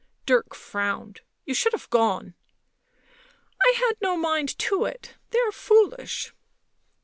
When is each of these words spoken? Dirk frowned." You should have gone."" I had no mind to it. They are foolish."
Dirk 0.25 0.55
frowned." 0.55 1.21
You 1.45 1.53
should 1.53 1.73
have 1.73 1.87
gone."" 1.91 2.33
I 3.63 3.71
had 3.85 4.01
no 4.01 4.17
mind 4.17 4.57
to 4.57 4.85
it. 4.85 5.13
They 5.29 5.37
are 5.41 5.51
foolish." 5.51 6.33